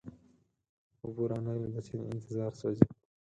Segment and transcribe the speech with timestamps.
[1.03, 2.85] اوبه را نغلې د سیند انتظار سوزی